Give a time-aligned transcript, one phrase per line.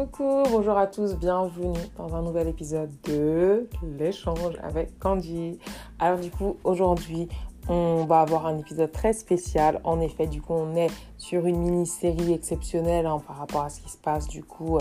[0.00, 3.68] Coucou, bonjour à tous, bienvenue dans un nouvel épisode de
[3.98, 5.58] l'échange avec Candy.
[5.98, 7.28] Alors du coup, aujourd'hui,
[7.68, 9.78] on va avoir un épisode très spécial.
[9.84, 10.88] En effet, du coup, on est
[11.18, 14.80] sur une mini-série exceptionnelle hein, par rapport à ce qui se passe du coup euh,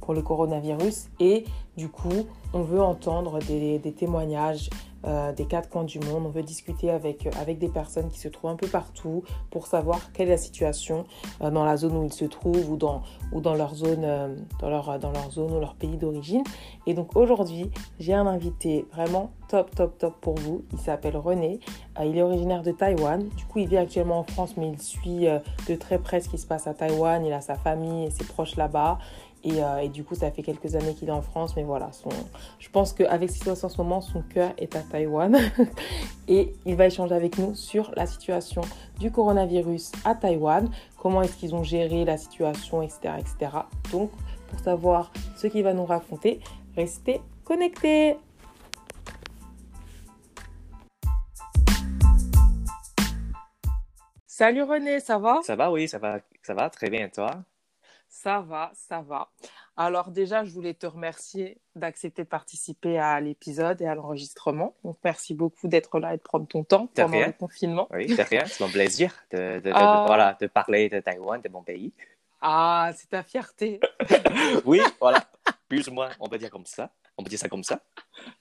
[0.00, 1.08] pour le coronavirus.
[1.18, 1.46] Et
[1.76, 4.70] du coup, on veut entendre des, des témoignages
[5.06, 6.26] euh, des quatre coins du monde.
[6.26, 9.66] On veut discuter avec, euh, avec des personnes qui se trouvent un peu partout pour
[9.66, 11.04] savoir quelle est la situation
[11.40, 14.02] euh, dans la zone où ils se trouvent ou dans, ou dans, leur, zone,
[14.60, 16.44] dans, leur, dans leur zone ou leur pays d'origine.
[16.86, 20.64] Et donc aujourd'hui, j'ai un invité vraiment top, top, top pour vous.
[20.72, 21.60] Il s'appelle René.
[22.02, 23.26] il est originaire de Taïwan.
[23.36, 25.26] Du coup, il vit actuellement en France, mais il suit
[25.68, 27.24] de très près ce qui se passe à Taïwan.
[27.24, 28.98] Il a sa famille et ses proches là-bas.
[29.46, 31.90] Euh, et, du coup, ça fait quelques années qu'il est en France, mais voilà,
[32.58, 35.36] je pense qu'avec ce qui en ce moment, son cœur est à Taïwan.
[36.28, 38.62] et il va échanger avec nous sur la situation
[38.98, 43.56] du coronavirus à Taïwan, comment est-ce qu'ils ont géré la situation, etc., etc.
[43.90, 44.10] Donc,
[44.48, 46.40] pour savoir ce qu'il va nous raconter,
[46.76, 48.16] restez connectés.
[54.26, 55.40] Salut René, ça va?
[55.42, 57.42] Ça va, oui, ça va, ça va très bien, toi?
[58.10, 59.30] Ça va, ça va.
[59.76, 64.74] Alors déjà, je voulais te remercier d'accepter de participer à l'épisode et à l'enregistrement.
[64.84, 67.88] Donc merci beaucoup d'être là et de prendre ton temps pendant le confinement.
[67.92, 68.44] Oui, c'est rien.
[68.44, 70.04] C'est mon plaisir de, de, ah.
[70.06, 71.92] voilà, de parler de Taïwan, de mon pays.
[72.42, 73.80] Ah, c'est ta fierté.
[74.64, 75.24] oui, voilà.
[75.68, 76.90] Plus ou moins, on peut dire comme ça.
[77.16, 77.80] On peut dire ça comme ça.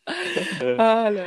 [0.08, 1.26] ah là là.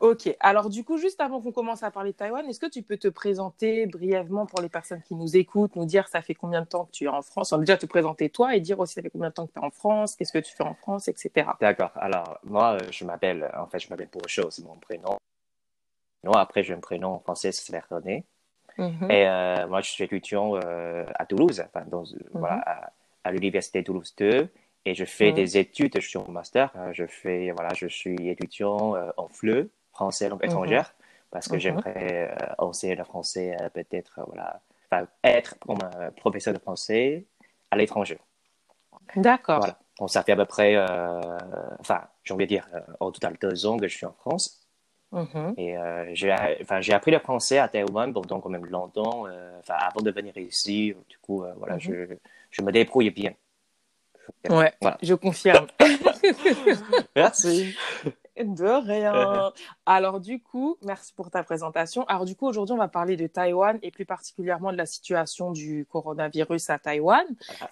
[0.00, 2.82] Ok, alors du coup, juste avant qu'on commence à parler de Taïwan, est-ce que tu
[2.82, 6.62] peux te présenter brièvement pour les personnes qui nous écoutent, nous dire ça fait combien
[6.62, 7.52] de temps que tu es en France?
[7.52, 9.58] On déjà te présenter toi et dire aussi ça fait combien de temps que tu
[9.58, 11.48] es en France, qu'est-ce que tu fais en France, etc.
[11.60, 15.16] D'accord, alors moi, euh, je m'appelle, en fait, je m'appelle Bourgeot, c'est mon prénom.
[16.24, 18.24] Non, après, j'ai un prénom en français, c'est René.
[18.78, 22.62] Mm Et euh, moi, je suis étudiant euh, à Toulouse, enfin, dans, voilà, mhm.
[22.66, 22.92] à,
[23.24, 24.48] à l'Université Toulouse 2
[24.86, 28.28] et je fais des études, je suis en master, euh, je fais, voilà, je suis
[28.28, 30.94] étudiant euh, en FLE, français langue étrangère,
[31.32, 36.60] parce que j'aimerais euh, enseigner le français peut-être, voilà, enfin, être comme un professeur de
[36.60, 37.24] français
[37.72, 38.18] à l'étranger.
[39.16, 39.58] D'accord.
[39.58, 39.78] Voilà.
[39.98, 40.76] Donc, ça fait à peu près,
[41.80, 42.68] enfin, j'ai envie de dire,
[43.00, 44.62] en total deux ans que je suis en France.
[45.12, 45.54] Mm-hmm.
[45.56, 46.32] Et j'ai,
[46.62, 49.24] enfin, appris le français à Taïwan pendant quand même longtemps,
[49.58, 50.94] enfin, avant de venir ici.
[51.08, 52.14] Du coup, voilà, je,
[52.50, 53.32] je me débrouille bien.
[54.48, 54.72] Ouais,
[55.02, 55.66] je confirme.
[57.16, 57.74] merci.
[58.38, 59.52] De rien.
[59.86, 62.04] Alors du coup, merci pour ta présentation.
[62.04, 65.52] Alors du coup, aujourd'hui, on va parler de Taïwan et plus particulièrement de la situation
[65.52, 67.24] du coronavirus à Taïwan.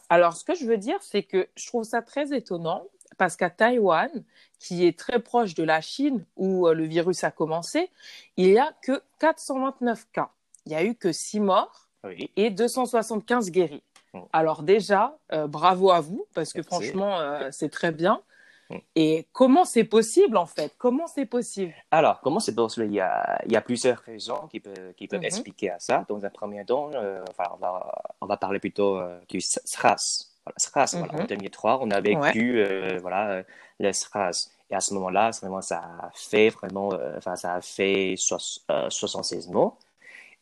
[0.09, 2.87] Alors ce que je veux dire, c'est que je trouve ça très étonnant
[3.19, 4.11] parce qu'à Taïwan,
[4.59, 7.91] qui est très proche de la Chine où euh, le virus a commencé,
[8.37, 10.31] il n'y a que 429 cas.
[10.67, 11.89] Il n'y a eu que 6 morts
[12.37, 13.83] et 275 guéris.
[14.15, 14.21] Mm.
[14.33, 18.23] Alors déjà, euh, bravo à vous, parce que franchement, euh, c'est très bien.
[18.71, 18.77] Mm.
[18.95, 20.73] Et comment c'est possible en fait?
[20.79, 21.75] Comment c'est possible?
[21.91, 22.87] Alors, comment c'est possible?
[22.87, 25.27] Il y, a, il y a plusieurs raisons qui peuvent, qui peuvent mm-hmm.
[25.27, 26.05] expliquer à ça.
[26.09, 30.31] Dans un premier temps, euh, enfin, on, va, on va parler plutôt du SRAS.
[30.45, 31.79] Voilà, SRAS, voilà, en 2003, mm-hmm.
[31.83, 33.43] on a vécu voilà,
[33.81, 34.51] le SRAS.
[34.71, 39.77] Et à ce moment-là, vraiment, ça a fait vraiment, enfin, ça a fait 76 mots.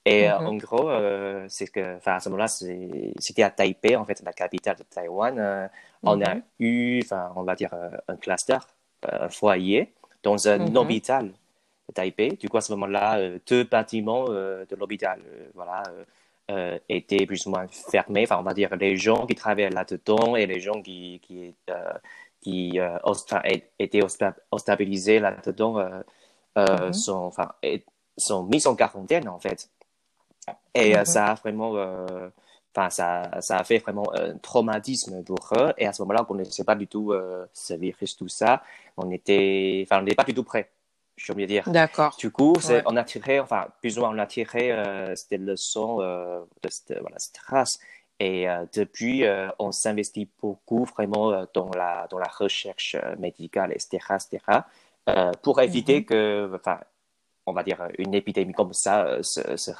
[0.05, 0.47] Et euh, mm-hmm.
[0.47, 4.77] en gros, euh, c'est que, à ce moment-là, c'était à Taipei, en fait, la capitale
[4.77, 5.39] de Taïwan.
[5.39, 5.69] Euh,
[6.03, 6.43] on a mm-hmm.
[6.59, 7.03] eu,
[7.37, 7.73] on va dire,
[8.09, 8.59] un cluster,
[9.09, 9.93] un foyer,
[10.23, 10.77] dans un mm-hmm.
[10.77, 12.31] hôpital de Taipei.
[12.31, 15.21] Du coup, à ce moment-là, deux bâtiments de l'hôpital,
[15.55, 15.85] voilà,
[16.89, 18.25] étaient plus ou moins fermés.
[18.25, 21.55] Enfin, on va dire, les gens qui travaillaient là-dedans et les gens qui, qui,
[22.41, 22.81] qui
[23.79, 24.03] étaient
[24.51, 26.03] hospitalisés là-dedans
[26.93, 27.53] sont, enfin,
[28.17, 29.71] sont mis en quarantaine, en fait.
[30.75, 32.29] Et euh, ça a vraiment, euh,
[32.75, 35.73] enfin, ça, ça a fait vraiment un traumatisme pour eux.
[35.79, 38.63] Et à ce moment-là, on ne connaissait pas du tout euh, ce virus, tout ça.
[38.97, 40.71] On était, enfin, on n'était pas du tout prêt.
[41.17, 41.69] Je veux dire.
[41.69, 42.17] D'accord.
[42.19, 42.55] Du coup,
[42.87, 46.99] on a tiré, enfin, plus ou moins, on a tiré euh, cette leçon de cette,
[47.00, 47.79] voilà, cette race.
[48.19, 49.25] Et depuis,
[49.59, 54.61] on s'investit beaucoup vraiment dans la, dans la recherche médicale, etc., etc.,
[55.43, 56.05] pour éviter mm-hmm.
[56.05, 56.79] que, enfin,
[57.47, 59.71] on va dire, une épidémie comme ça euh, se, se,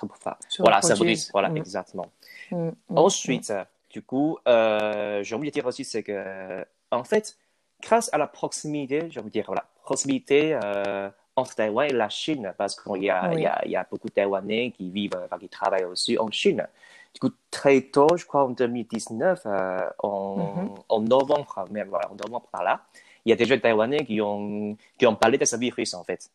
[0.59, 0.95] voilà, ça
[1.33, 1.57] voilà, mm.
[1.57, 2.07] exactement.
[2.51, 3.53] Mm, mm, Ensuite,
[3.91, 7.37] du coup, euh, j'ai envie de dire aussi, c'est que, en fait,
[7.81, 12.09] grâce à la proximité, j'ai envie de dire, voilà, proximité euh, entre Taïwan et la
[12.09, 15.49] Chine, parce qu'il y, a, y, a, y a beaucoup de Taïwanais qui vivent, qui
[15.49, 16.67] travaillent aussi en Chine.
[17.15, 20.85] Du coup, très tôt, je crois en 2019, euh, en, mm-hmm.
[20.89, 22.83] en, novembre, même, voilà, en novembre par là,
[23.25, 26.03] il y a des jeunes Taïwanais qui ont, qui ont parlé de ce virus, en
[26.03, 26.29] fait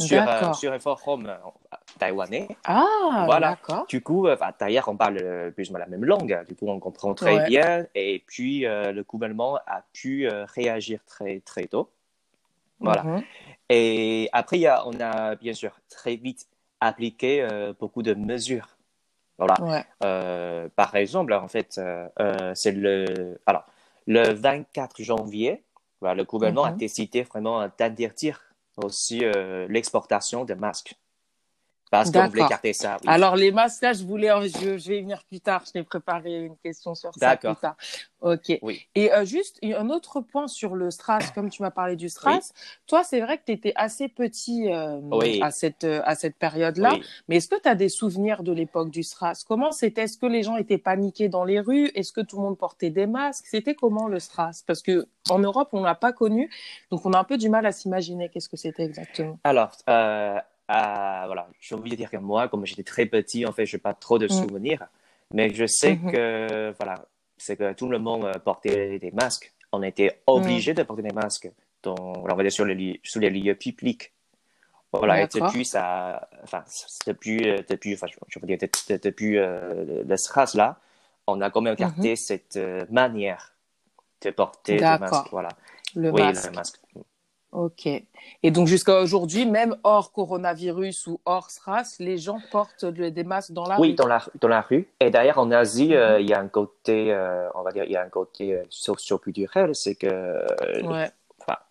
[0.00, 1.32] sur, euh, sur un forum,
[1.98, 2.48] taïwanais.
[2.64, 3.50] Ah, voilà.
[3.50, 3.86] d'accord.
[3.88, 4.26] Du coup,
[4.58, 6.44] d'ailleurs, on parle plus ou moins la même langue.
[6.48, 7.86] Du coup, on comprend très bien.
[7.94, 11.90] Et puis, le gouvernement a pu réagir très, très tôt.
[12.80, 13.02] Voilà.
[13.02, 13.22] Mhm.
[13.68, 16.46] Et après, y a, on a bien sûr très vite
[16.80, 17.46] appliqué
[17.78, 18.76] beaucoup de mesures.
[19.38, 19.84] Voilà.
[20.76, 21.80] par exemple, en fait,
[22.54, 23.40] c'est le.
[23.46, 23.64] Alors,
[24.06, 25.62] le 24 janvier,
[26.02, 26.78] le gouvernement a mhm.
[26.78, 28.40] décidé vraiment d'interdire
[28.84, 30.94] aussi euh, l'exportation de masques.
[31.90, 32.98] Parce qu'on voulait écarter ça.
[33.06, 35.64] Alors, les masques, là, je voulais, je, je, vais venir plus tard.
[35.66, 37.76] Je t'ai préparé une question sur ça plus tard.
[38.20, 38.58] Ok.
[38.62, 38.86] Oui.
[38.94, 42.52] Et euh, juste, un autre point sur le STRAS, comme tu m'as parlé du STRAS.
[42.86, 45.00] Toi, c'est vrai que tu étais assez petit euh,
[45.40, 46.92] à cette, euh, à cette période-là.
[47.28, 49.44] Mais est-ce que tu as des souvenirs de l'époque du STRAS?
[49.46, 50.02] Comment c'était?
[50.02, 51.90] Est-ce que les gens étaient paniqués dans les rues?
[51.94, 53.46] Est-ce que tout le monde portait des masques?
[53.48, 54.62] C'était comment le STRAS?
[54.66, 56.50] Parce que en Europe, on l'a pas connu.
[56.90, 59.38] Donc, on a un peu du mal à s'imaginer qu'est-ce que c'était exactement.
[59.44, 59.72] Alors,
[60.70, 63.80] voilà, j'ai envie de dire que moi, comme j'étais très petit, en fait, je n'ai
[63.80, 64.30] pas trop de mm.
[64.30, 64.86] souvenirs.
[65.32, 66.12] Mais je sais mm-hmm.
[66.12, 67.04] que, voilà,
[67.36, 69.52] c'est que tout le monde euh, portait des masques.
[69.72, 70.76] On était obligé mm.
[70.76, 71.50] de porter des masques
[71.82, 74.12] dans, on va dire, sur, les, sur les lieux publics.
[74.92, 76.64] Voilà, et depuis, ça, enfin,
[77.06, 80.80] depuis, euh, depuis, enfin, je veux dire, depuis euh, le SRAS, là,
[81.28, 82.16] on a quand même gardé mm-hmm.
[82.16, 83.54] cette manière
[84.22, 85.30] de porter des masques.
[85.30, 85.50] Voilà.
[85.94, 86.50] Le oui, masque.
[86.50, 86.80] le masque.
[87.52, 87.86] Ok.
[87.86, 93.52] Et donc jusqu'à aujourd'hui, même hors coronavirus ou hors SRAS, les gens portent des masques
[93.52, 93.82] dans la rue?
[93.82, 94.88] Oui, dans la, dans la rue.
[95.00, 96.20] Et d'ailleurs, en Asie, euh, mhm.
[96.22, 98.62] il y a un côté, euh, on va dire, il y a un côté euh,
[98.68, 100.46] socio-culturel, c'est que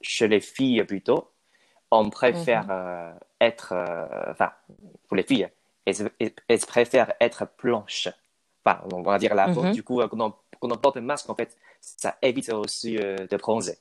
[0.02, 1.30] chez les filles plutôt,
[1.92, 3.20] on préfère mhm.
[3.40, 3.74] être,
[4.30, 4.52] enfin,
[5.08, 5.48] pour les filles,
[5.86, 8.10] elles, préfèrent être blanches.
[8.66, 9.72] Enfin, on va dire la mhm.
[9.72, 13.38] Du coup, quand on, quand on porte un masque, en fait, ça évite aussi de
[13.38, 13.78] bronzer.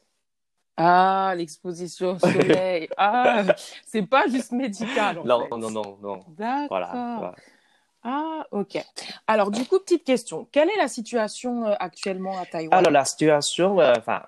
[0.80, 2.88] Ah, l'exposition au soleil.
[2.96, 3.42] ah,
[3.84, 5.19] c'est pas juste médical.
[5.19, 5.56] En non, fait.
[5.56, 6.20] non, non, non.
[6.28, 6.69] D'accord.
[6.69, 7.34] Voilà,
[8.04, 8.78] Ah, ok.
[9.26, 10.46] Alors, du coup, petite question.
[10.52, 12.78] Quelle est la situation euh, actuellement à Taïwan?
[12.78, 14.22] Alors, la situation, euh, enfin,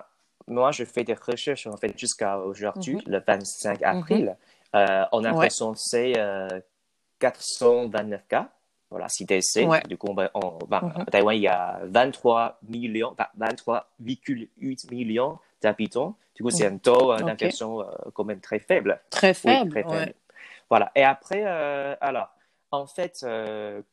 [0.47, 3.01] moi, je fais des recherches, en fait, jusqu'à aujourd'hui, mhm.
[3.07, 3.85] le 25 mhm.
[3.85, 4.37] avril.
[4.75, 6.13] euh, on a recensé
[7.19, 8.49] 429 euh, cas.
[8.89, 9.69] Voilà, CTC.
[9.87, 10.67] Du coup, on, mhm.
[10.69, 16.17] à Taïwan, il y a 23 millions, 23,8 millions d'habitants.
[16.41, 17.85] Du coup, c'est un taux euh, d'infection euh,
[18.15, 18.99] quand même très faible.
[19.11, 19.69] Très faible.
[19.69, 20.15] très faible.
[20.71, 20.91] Voilà.
[20.95, 22.29] Et après, euh, alors,
[22.71, 23.23] en fait,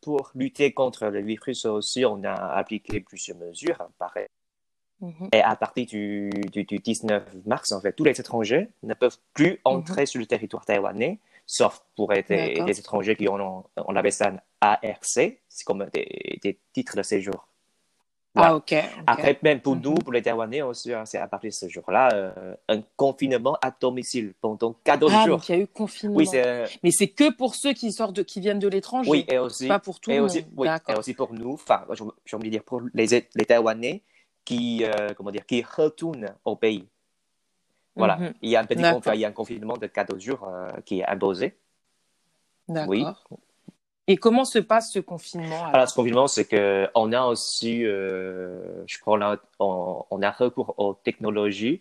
[0.01, 4.25] pour lutter contre le virus aussi, on a appliqué plusieurs mesures, pareil.
[4.99, 5.29] Mhm.
[5.31, 9.51] Et à partir du, du, 19 mars, en fait, tous les étrangers ne peuvent plus
[9.51, 9.57] mhm.
[9.65, 14.29] entrer sur le territoire taïwanais, sauf pour être des, étrangers qui ont, on appelle ça
[14.29, 17.47] un ARC, c'est comme des, titres de séjour.
[18.35, 18.75] Ah, ok.
[19.07, 19.99] Après, même pour nous, mhm.
[19.99, 23.71] pour les Taïwanais aussi, hein, c'est à partir de ce jour-là, euh, un confinement à
[23.71, 25.37] domicile pendant 14 ah, jours.
[25.37, 26.15] Donc il y a eu confinement.
[26.15, 29.09] Oui, euh, Mais c'est que pour ceux qui sortent, de, qui viennent de l'étranger.
[29.09, 29.67] Oui, et aussi.
[29.67, 31.85] Pas pour tout et aussi, oui, et aussi pour nous, enfin,
[32.25, 34.03] j'ai envie de dire pour les, les Taïwanais
[34.45, 36.87] qui, euh, comment dire, qui retournent au pays.
[37.95, 38.17] Voilà.
[38.17, 38.33] Mhm.
[38.43, 38.81] Il y a un petit
[39.13, 40.47] il y a un confinement de 14 jours
[40.85, 41.57] qui est imposé.
[42.67, 42.89] D'accord.
[42.89, 43.05] Oui.
[44.09, 45.87] Et comment se passe ce confinement alors?
[45.87, 50.95] ce confinement, c'est que on a aussi, euh, je crois, on, on, a recours aux
[50.95, 51.79] technologies.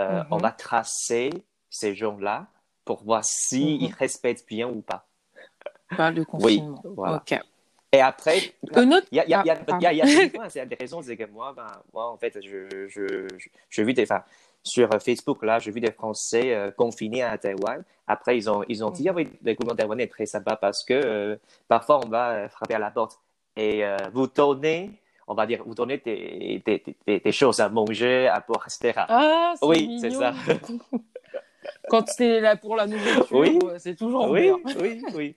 [0.00, 0.42] Euh, On mhm.
[0.42, 1.28] va tracer
[1.68, 2.46] ces gens-là
[2.86, 3.94] pour voir s'ils mhm.
[3.98, 5.06] respectent bien ou pas.
[5.94, 6.80] Pas le confinement.
[6.82, 7.22] Oui, voilà.
[7.92, 11.30] Et après, il y a, y a, y a, y a, y a c'est que
[11.30, 13.28] moi, ben, moi, en fait, je, je, je,
[13.68, 14.24] je vis des, enfin,
[14.66, 17.84] sur Facebook, là, j'ai vu des Français euh, confinés à Taïwan.
[18.06, 20.84] Après, ils ont, ils ont dit, ah oui, le gouvernement taïwanais est très sympa parce
[20.84, 21.36] que euh,
[21.68, 23.20] parfois, on va euh, frapper à la porte
[23.56, 28.44] et vous donnez, on va dire, vous donnez des, des, des, choses à manger, à
[28.46, 28.92] boire, etc.
[29.08, 30.34] Ah, oui, c'est ça.
[31.88, 33.58] Quand c'est là pour la nourriture, oui.
[33.78, 34.56] c'est toujours oui, bien.
[34.78, 35.36] Oui, oui.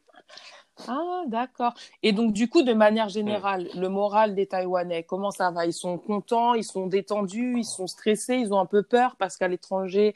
[0.88, 1.74] Ah, d'accord.
[2.04, 5.66] Et donc, du coup, de manière générale, le moral des Taïwanais, comment ça va?
[5.66, 9.38] Ils sont contents, ils sont détendus, ils sont stressés, ils ont un peu peur parce
[9.38, 10.14] qu'à l'étranger,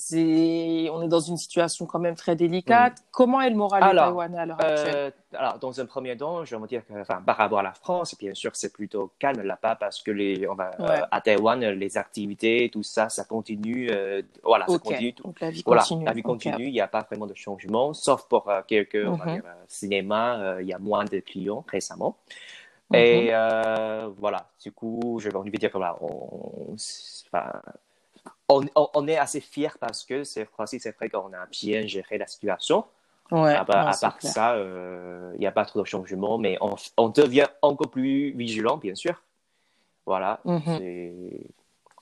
[0.00, 2.98] c'est, on est dans une situation quand même très délicate.
[2.98, 3.02] Mm.
[3.10, 4.94] Comment est le moral des Taïwanais à l'heure actuelle?
[4.96, 7.74] euh, Alors, dans un premier temps, je vais dire que, enfin, par rapport à la
[7.74, 11.60] France, bien sûr, c'est plutôt calme là-bas parce que les, on va, euh, à Taïwan,
[11.60, 13.90] les activités, tout ça, ça continue.
[13.90, 15.12] Euh, voilà, ça continue.
[15.22, 16.04] Donc la vie continue.
[16.06, 16.66] La vie continue.
[16.66, 19.32] Il n'y a pas vraiment de changement, sauf pour quelques, on va mm-hmm.
[19.34, 22.16] dire, cinéma, il y a moins de clients récemment.
[22.90, 22.96] Mm-hmm.
[22.96, 26.74] Et voilà, du coup, je vais envie de dire que voilà, on,
[27.26, 27.52] enfin,
[28.50, 32.84] on, est assez fiers parce que c'est c'est vrai qu'on a bien géré la situation.
[33.30, 36.58] Ouais, à, part ça, il euh, n'y a pas trop de changement, mais
[36.96, 39.22] on, devient encore plus vigilant, bien sûr.
[40.04, 40.40] Voilà.
[40.44, 41.30] Mhm.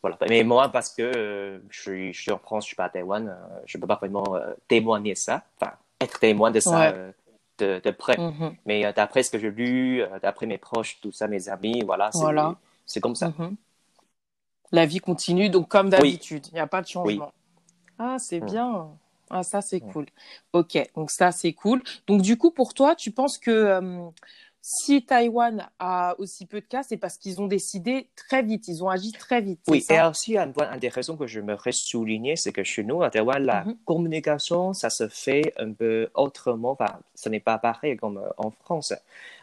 [0.01, 0.17] voilà.
[0.27, 3.29] Mais moi, parce que euh, je, suis, en France, je ne suis pas à Taïwan,
[3.29, 4.25] euh, je ne peux pas vraiment
[4.69, 6.95] témoigner ça, enfin, être témoin de ça
[7.59, 8.17] de, de près.
[8.17, 8.57] Mhm.
[8.65, 12.11] Mais d'après ce que j'ai lu, d'après mes proches, tout ça, mes amis, voilà,
[12.87, 13.35] c'est comme ça.
[13.39, 13.57] Mhm.
[14.73, 17.33] La vie continue, donc comme d'habitude, il n'y a pas de changement.
[17.99, 18.89] Ah, c'est bien.
[19.31, 20.07] Ah, ça, c'est cool.
[20.53, 21.83] Ok, donc ça, c'est cool.
[22.07, 23.81] Donc, du coup, pour toi, tu penses que
[24.71, 28.85] si Taïwan a aussi peu de cas, c'est parce qu'ils ont décidé très vite, ils
[28.85, 29.61] ont agi très vite.
[29.67, 33.09] Oui, et aussi un point intéressant que je me souligner, c'est que chez nous, à
[33.09, 33.79] Taïwan, la mhm.
[33.87, 36.73] communication, ça se fait un peu autrement.
[36.73, 38.93] Enfin, ce n'est pas pareil comme euh, en France.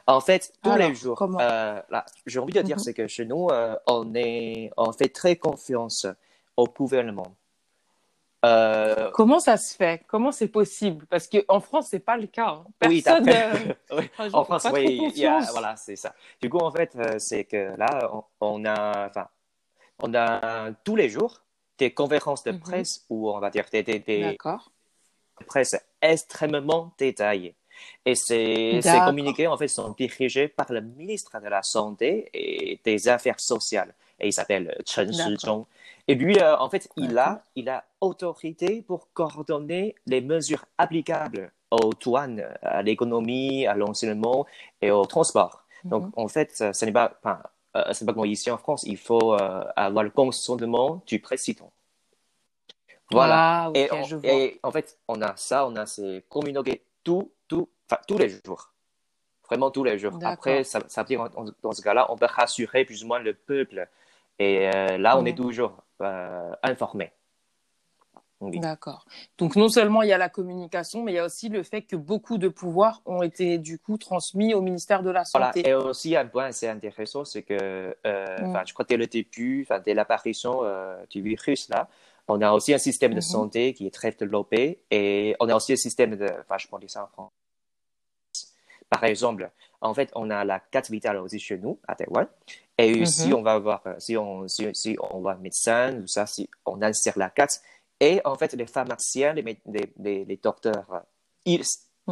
[0.05, 1.81] En fait, tous les jours, euh,
[2.27, 2.83] j'ai envie de dire, mhm.
[2.83, 6.05] c'est que chez nous, euh, on, est, on fait très confiance
[6.55, 7.35] au gouvernement.
[8.45, 10.03] Euh, Comment ça se fait?
[10.07, 11.05] Comment c'est possible?
[11.07, 12.49] Parce qu'en France, c'est pas le cas.
[12.49, 12.65] Hein.
[12.79, 13.25] Personne.
[13.91, 15.13] Oui, en France, oui,
[15.51, 16.13] voilà, c'est ça.
[16.41, 18.11] Du coup, en fait, euh, c'est que là,
[18.41, 19.27] on, a, enfin,
[19.99, 21.41] on a tous les jours
[21.77, 22.59] des conférences de mhm.
[22.59, 24.37] presse où on va dire des, des, des
[25.47, 27.55] presse extrêmement détaillées.
[28.05, 32.79] Et ces, ces communiqués, en fait, sont dirigés par le ministre de la Santé et
[32.83, 33.93] des Affaires sociales.
[34.19, 35.65] Et il s'appelle Chen Shizhong.
[36.07, 41.51] Et lui, euh, en fait, il a, il a autorité pour coordonner les mesures applicables
[41.71, 44.45] aux douanes, à l'économie, à l'enseignement
[44.81, 45.63] et au transport.
[45.83, 45.89] Mhm.
[45.89, 47.41] Donc, en fait, ce n'est pas, enfin,
[47.75, 51.71] euh, c'est pas comme ici en France, il faut euh, avoir le consentement du président.
[53.11, 53.65] Voilà.
[53.65, 53.89] Ah, et,
[54.23, 57.69] et, en fait, on a ça, on a ces communiqués tout, tout,
[58.07, 58.71] tous les jours.
[59.47, 60.17] Vraiment tous les jours.
[60.23, 61.29] Après, ça, ça veut dire,
[61.61, 63.87] dans ce cas-là, on peut rassurer plus ou moins le peuple.
[64.39, 67.11] Et là, on est toujours euh, informés.
[68.41, 69.05] D'accord.
[69.37, 71.83] Donc non seulement il y a la communication, mais il y a aussi le fait
[71.83, 75.61] que beaucoup de pouvoirs ont été du coup transmis au ministère de la Santé.
[75.61, 75.69] Voilà.
[75.69, 78.63] Et aussi un point assez intéressant, c'est que euh, mm.
[78.67, 81.87] je crois que dès le début, dès l'apparition euh, du virus là,
[82.27, 83.31] on a aussi un système de mm-hmm.
[83.31, 86.89] santé qui est très développé et on a aussi un système de, enfin je dire
[86.89, 87.31] ça en France.
[88.89, 89.49] Par exemple,
[89.85, 92.27] en fait, on a la carte vitale aussi chez nous à Taïwan
[92.77, 93.05] et mhm.
[93.05, 96.49] si on va voir, euh, si on, si, si on va médecin, ou ça, si
[96.65, 97.61] on insère la carte,
[97.99, 100.99] et en fait, les pharmaciens, les, les, les, docteurs, euh,
[101.45, 101.63] ils,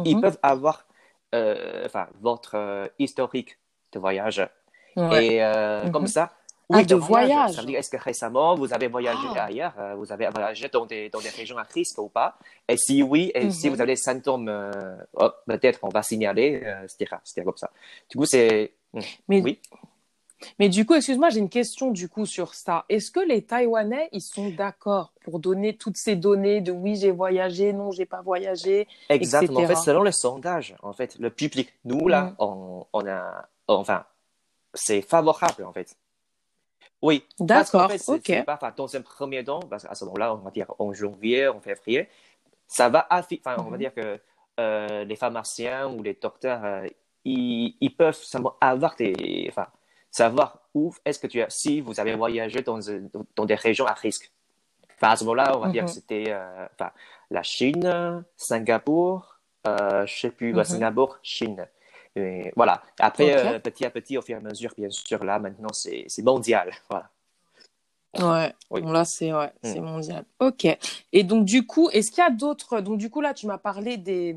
[0.04, 0.22] ils mhm.
[0.22, 0.86] peuvent avoir
[1.34, 3.58] euh, enfin, votre historique
[3.92, 4.48] de voyage.
[4.96, 5.90] Et mhm.
[5.90, 6.32] comme ça,
[6.70, 7.52] oui, ah, de voyage.
[7.52, 9.44] Ça veut dire, est-ce que récemment, vous avez voyagé ah.
[9.44, 12.36] ailleurs, vous avez voyagé dans des, dans des régions à risque ou pas?
[12.68, 14.50] Et si oui, et si vous avez des symptômes,
[15.14, 17.16] oh, peut-être on va signaler, etc.
[17.24, 17.70] C'est comme ça.
[18.10, 18.72] Du coup, c'est...
[18.92, 19.00] Hmm.
[19.28, 19.42] Mais...
[19.42, 19.60] Oui.
[20.58, 22.84] Mais du coup, excuse-moi, j'ai une question du coup sur ça.
[22.88, 27.10] Est-ce que les Taïwanais, ils sont d'accord pour donner toutes ces données de oui, j'ai
[27.10, 29.60] voyagé, non, j'ai pas voyagé, Exactement.
[29.60, 32.84] En fait, selon le sondage, en fait, le public, nous là, mm.
[32.92, 34.04] on, a, enfin,
[34.74, 35.96] c'est favorable en fait.
[37.04, 37.22] Oui.
[37.38, 37.90] D'accord.
[37.90, 38.44] En ok.
[38.46, 41.60] Pas, dans un premier temps, parce qu'à ce moment-là, on va dire en janvier, en
[41.60, 42.08] février,
[42.66, 43.78] ça va enfin, on va mm-hmm.
[43.78, 44.18] dire que
[44.58, 46.86] euh, les pharmaciens ou les docteurs, euh,
[47.26, 48.18] ils, ils, peuvent
[48.58, 49.66] avoir des, enfin,
[50.10, 52.78] savoir où est-ce que tu as, si vous avez voyagé dans,
[53.36, 54.32] dans des régions à risque.
[54.96, 55.94] Enfin, à ce moment-là, on va dire que mhm.
[55.94, 56.90] c'était euh, enfin,
[57.30, 61.66] la Chine, Singapour, je sais plus, mm Singapour, Chine.
[62.16, 62.82] Et voilà.
[62.98, 66.06] Après, euh, petit à petit, au fur et à mesure, bien sûr, là, maintenant, c'est
[66.22, 66.72] mondial.
[66.88, 67.10] Voilà.
[68.18, 68.80] Ouais, oui.
[68.84, 69.72] là c'est ouais, mm.
[69.72, 70.24] c'est mondial.
[70.38, 70.66] Ok.
[71.12, 73.58] Et donc du coup, est-ce qu'il y a d'autres Donc du coup là, tu m'as
[73.58, 74.36] parlé des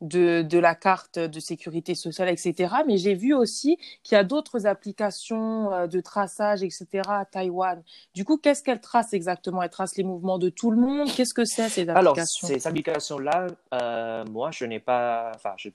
[0.00, 2.74] de, de, la carte de sécurité sociale, etc.
[2.86, 6.86] Mais j'ai vu aussi qu'il y a d'autres applications euh, de traçage, etc.
[7.06, 7.82] à Taïwan.
[8.14, 9.62] Du coup, qu'est-ce qu'elles tracent exactement?
[9.62, 11.08] Elles tracent les mouvements de tout le monde?
[11.14, 12.48] Qu'est-ce que c'est ces applications?
[12.48, 15.72] Alors, ces applications-là, euh, moi, je n'ai pas, enfin, je ne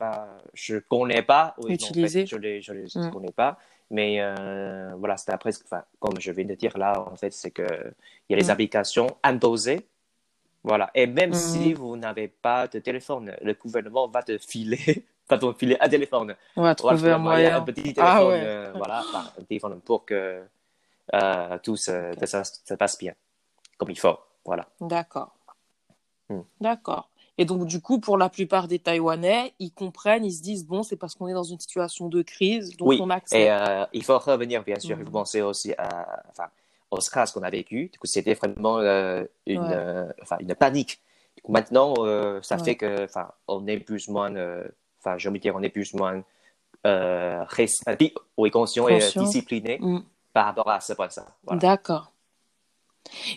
[0.54, 1.56] je connais pas.
[1.68, 2.26] Utiliser.
[2.26, 3.12] je ne les, je les mm.
[3.12, 3.58] connais pas.
[3.92, 7.52] Mais euh, voilà, c'est après, enfin, comme je viens de dire là, en fait, c'est
[7.52, 7.94] qu'il
[8.30, 8.50] y a les mm.
[8.50, 9.86] applications imposées
[10.66, 10.90] voilà.
[10.96, 11.36] Et même mm.
[11.36, 15.88] si vous n'avez pas de téléphone, le gouvernement va te filer, va te filer un
[15.88, 16.36] téléphone.
[16.56, 17.58] On va trouver un moyen.
[17.58, 19.04] Un petit ah téléphone, euh, voilà,
[19.38, 20.44] un téléphone pour que
[21.14, 23.14] euh, tout se, ça, se passe bien,
[23.78, 24.18] comme il faut.
[24.44, 24.68] Voilà.
[24.82, 25.36] D'accord.
[26.30, 26.42] Mm.
[26.60, 27.10] D'accord.
[27.38, 30.82] Et donc, du coup, pour la plupart des Taïwanais, ils comprennent, ils se disent, bon,
[30.82, 33.40] c'est parce qu'on est dans une situation de crise, donc on accepte.
[33.40, 35.04] Et euh, il faut revenir, bien sûr, mm.
[35.04, 36.50] vous pensez aussi à, enfin,
[37.02, 37.90] ce qu'on a vécu.
[37.92, 41.02] Du coup, c'était vraiment euh, une, euh, enfin, une panique.
[41.36, 44.32] Du coup, maintenant, euh, ça fait que, enfin, on est plus ou moins,
[45.00, 46.24] enfin, je veux dire, on est plus ou moins
[48.38, 50.00] oui, conscient, et discipliné mm.
[50.34, 51.58] par rapport à ce point-là.
[51.58, 52.12] D'accord.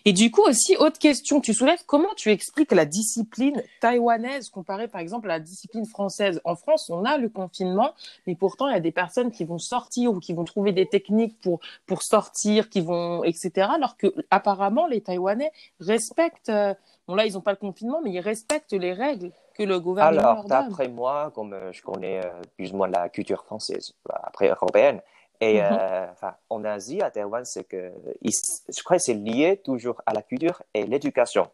[0.05, 4.89] Et du coup aussi, autre question, tu soulèves, comment tu expliques la discipline taïwanaise comparée
[4.89, 6.41] par exemple à la discipline française?
[6.45, 7.93] En France, on a le confinement,
[8.27, 10.87] mais pourtant il y a des personnes qui vont sortir ou qui vont trouver des
[10.87, 13.69] techniques pour, pour sortir, qui vont, etc.
[13.75, 16.75] Alors que apparemment les Taïwanais respectent, euh,
[17.07, 20.31] bon là ils n'ont pas le confinement, mais ils respectent les règles que le gouvernement
[20.31, 24.49] Alors, d'après moi, comme euh, je connais euh, plus ou moins la culture française, après
[24.49, 25.01] européenne,
[25.41, 25.69] et mhm.
[25.71, 26.07] euh,
[26.51, 27.93] en Asie, à Taïwan, c'est que
[28.25, 31.49] je crois que c'est lié toujours à la culture et l'éducation.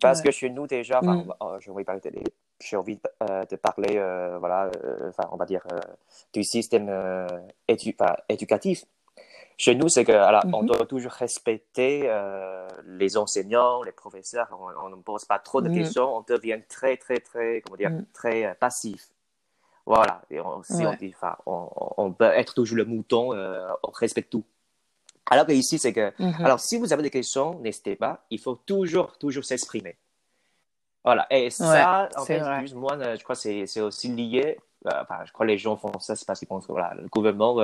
[0.00, 1.30] Parce que chez nous, déjà, mm.
[1.60, 4.02] j'ai envie de parler, de, envie de, parler
[4.38, 4.70] voilà,
[5.06, 5.62] enfin, on va dire,
[6.32, 6.90] du système
[7.68, 8.86] éducatif.
[9.58, 10.12] Chez nous, c'est que
[10.54, 10.68] on mhm.
[10.68, 12.10] doit toujours respecter
[12.86, 14.48] les enseignants, les professeurs.
[14.82, 15.74] On ne pose pas trop de mm.
[15.74, 16.16] questions.
[16.16, 18.06] On devient très, très, très, comment dire, mm.
[18.14, 19.10] très passif.
[19.86, 20.22] Voilà.
[20.30, 21.14] Et on, si on, dit,
[21.46, 24.44] on, peut être toujours le mouton, euh, on respecte tout.
[25.30, 26.44] Alors que ici, c'est que, mhm.
[26.44, 29.96] alors si vous avez des questions, n'hésitez pas, il faut toujours, toujours s'exprimer.
[31.04, 31.26] Voilà.
[31.30, 32.40] Et ça, en fait,
[32.74, 34.58] moi, euh, je crois que c'est aussi lié.
[34.86, 36.94] Euh, enfin, je crois que les gens font ça, c'est parce qu'ils pensent que voilà,
[36.94, 37.56] le gouvernement,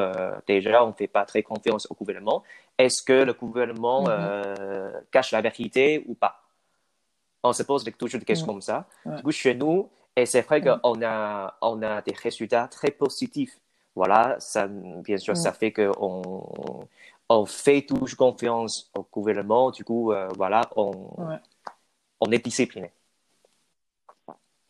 [0.46, 2.42] déjà, on ne fait pas très confiance au gouvernement.
[2.78, 5.02] Est-ce que le gouvernement mhm.
[5.10, 6.42] cache la vérité ou pas?
[7.42, 8.86] On se pose toujours des questions comme ça.
[9.04, 13.60] Du coup, chez nous, et c'est vrai qu'on a, on a des résultats très positifs.
[13.94, 16.88] Voilà, ça, bien sûr, ça fait qu'on
[17.28, 19.70] on fait toujours confiance au gouvernement.
[19.70, 21.10] Du coup, euh, voilà, on,
[22.20, 22.92] on est discipliné.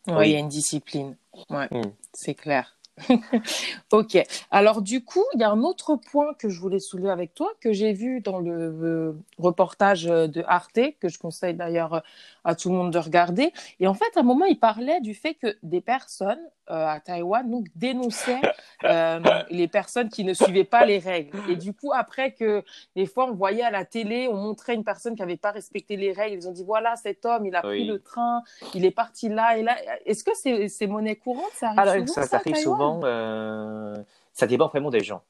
[0.07, 1.17] Oui, il y a une discipline.
[1.49, 1.91] Ouais, mm.
[2.13, 2.76] c'est clair.
[3.91, 4.17] ok.
[4.51, 7.51] Alors du coup, il y a un autre point que je voulais soulever avec toi,
[7.61, 12.03] que j'ai vu dans le euh, reportage de Arte, que je conseille d'ailleurs
[12.43, 13.53] à tout le monde de regarder.
[13.79, 16.39] Et en fait, à un moment, il parlait du fait que des personnes
[16.69, 18.41] euh, à Taïwan donc, dénonçaient
[18.83, 21.37] euh, les personnes qui ne suivaient pas les règles.
[21.49, 22.61] Et du coup, après que
[22.95, 25.95] des fois, on voyait à la télé, on montrait une personne qui n'avait pas respecté
[25.95, 28.91] les règles, ils ont dit voilà, cet homme, il a pris le train, il est
[28.91, 29.77] parti là et là.
[30.05, 30.31] Est-ce que
[30.67, 31.51] c'est monnaie courante?
[31.53, 32.86] Ça arrive souvent, ça, arrive souvent.
[33.03, 33.95] Euh,
[34.33, 35.21] ça dépend vraiment des gens.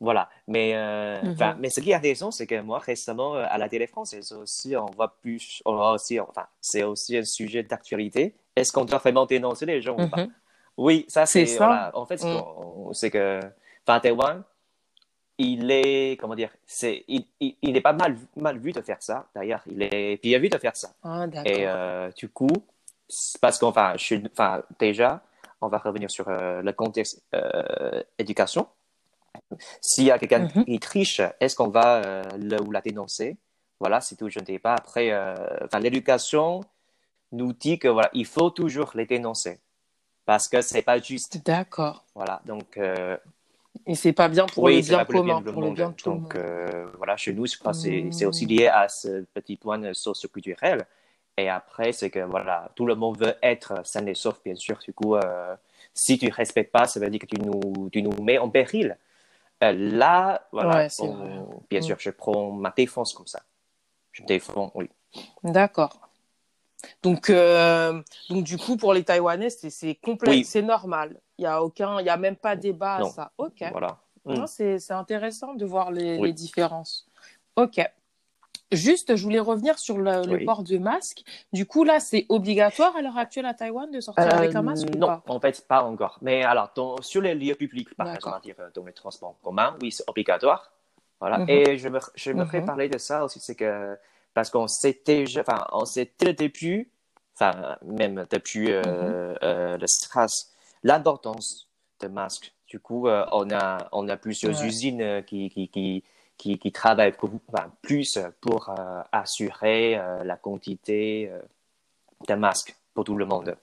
[0.00, 0.28] Voilà.
[0.48, 1.56] Mais, mm-hmm.
[1.58, 4.86] mais ce qui est intéressant, c'est que moi, récemment, à la télé française aussi, on
[4.86, 8.34] voit plus, on voit aussi, enfin, c'est aussi un sujet d'actualité.
[8.56, 10.24] Est-ce qu'on doit vraiment dénoncer les gens ou pas?
[10.24, 10.30] Mm-hmm.
[10.76, 11.90] Oui, ça c'est ça.
[11.94, 12.92] En fait, mm.
[12.92, 13.40] c'est que
[13.86, 14.42] enfin, Taïwan,
[15.38, 19.26] il est comment dire, c'est il, il, est pas mal mal vu de faire ça.
[19.34, 20.90] D'ailleurs, il est bien vu de faire ça.
[21.02, 22.52] Ah, Et euh, du coup,
[23.40, 25.22] parce qu'enfin, je enfin déjà,
[25.64, 28.66] on va revenir sur euh, le contexte euh, éducation.
[29.80, 30.64] S'il y a quelqu'un mm-hmm.
[30.64, 33.36] qui triche, est-ce qu'on va le ou la dénoncer?
[33.80, 34.28] Voilà, c'est tout.
[34.28, 34.74] Je ne sais pas.
[34.74, 35.12] Après,
[35.62, 36.60] enfin, l'éducation
[37.32, 39.60] nous dit que voilà, il faut toujours les dénoncer
[40.24, 41.44] parce que c'est pas juste.
[41.44, 42.04] D'accord.
[42.14, 42.76] Voilà, donc.
[42.76, 43.16] Euh,
[43.86, 46.86] et c'est pas bien pour le bien commun, pour le bien de tout Donc euh,
[46.96, 47.56] voilà, chez nous, je
[48.12, 50.86] c'est aussi lié à ce petit point socio-culturel.
[51.36, 54.78] Et après, c'est que voilà, tout le monde veut être sain et sauf, bien sûr.
[54.78, 55.56] Du coup, euh,
[55.92, 58.96] si tu respectes pas, ça veut dire que tu nous, tu nous mets en péril.
[59.60, 60.88] là, voilà,
[61.70, 63.42] bien sûr, je prends ma défense comme ça.
[64.12, 64.88] Je me défends, oui.
[65.42, 66.08] D'accord.
[67.02, 71.20] Donc, euh, donc du coup, pour les Taïwanais, c'est complet, c'est normal.
[71.38, 73.32] Il n'y a aucun, il y a même pas débat à ça.
[73.38, 73.64] Ok.
[73.72, 73.98] Voilà.
[74.24, 74.46] Mm.
[74.46, 77.06] C'est intéressant de voir les, différences.
[77.56, 77.80] Ok.
[78.72, 81.22] Juste, je voulais revenir sur le, port de masque.
[81.52, 84.62] Du coup, là, c'est obligatoire à l'heure actuelle à Taïwan de sortir avec un euh,
[84.62, 86.18] masque ou Non, en fait, pas encore.
[86.22, 90.04] Mais alors, sur les lieux publics, par exemple, euh, dans les transports communs, oui, c'est
[90.08, 90.72] obligatoire.
[91.20, 91.38] Voilà.
[91.38, 91.48] Mhm.
[91.48, 92.66] Et je me, je me ferai mhm.
[92.66, 93.96] parler de ça aussi, c'est que
[94.34, 96.88] parce qu'on sait déjà, enfin, on sait depuis,
[97.34, 98.82] enfin, même depuis euh,
[99.42, 101.68] euh, le stress, l'importance
[102.00, 102.52] des masques.
[102.66, 106.04] Du coup, euh, on, a, on a plusieurs usines qui, qui, qui,
[106.36, 107.14] qui, qui travaillent
[107.82, 108.74] plus pour
[109.12, 111.30] assurer la quantité
[112.28, 113.56] de masques pour tout le monde.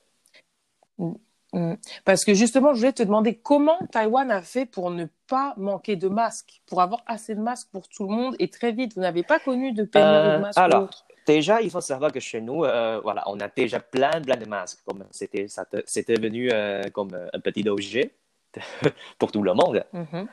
[0.97, 1.13] Mm.
[1.53, 1.73] Mm.
[2.05, 5.95] Parce que justement, je voulais te demander comment Taïwan a fait pour ne pas manquer
[5.95, 8.95] de masques, pour avoir assez de masques pour tout le monde et très vite.
[8.95, 10.89] Vous n'avez pas connu de pénurie de euh, masques Alors,
[11.25, 14.45] déjà, il faut savoir que chez nous, euh, voilà, on a déjà plein, plein de
[14.45, 14.79] masques.
[14.85, 15.47] Comme c'était,
[15.85, 18.11] c'était venu euh, comme un petit objet
[19.19, 19.83] pour tout le monde.
[19.93, 20.27] Mm-hmm.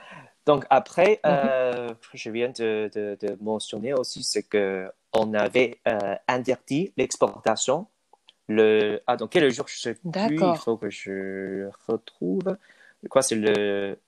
[0.49, 1.95] Donc après, mm-hmm.
[2.15, 5.79] je viens de, de mentionner aussi, c'est que on avait
[6.27, 7.87] interdit l'exportation
[8.49, 9.03] le...
[9.07, 12.57] Ah, donc quel jour je sais plus, il faut que je retrouve.
[13.09, 13.99] Quoi, c'est le...